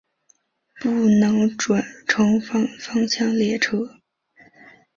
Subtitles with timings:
[0.79, 3.97] 不能转乘反方向列车。